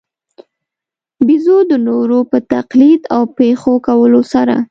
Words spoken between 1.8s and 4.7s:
نورو په تقلید او پېښو کولو سره.